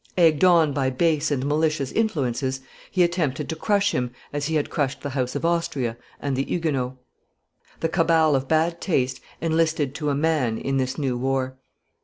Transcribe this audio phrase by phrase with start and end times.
[0.17, 4.71] Egged on by base and malicious influences, he attempted to crush him as he had
[4.71, 6.97] crushed the house of Austria and the Huguenots.
[7.81, 11.55] The cabal of bad taste enlisted to a man in this new war.